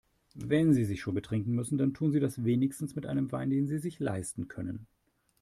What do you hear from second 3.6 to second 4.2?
Sie sich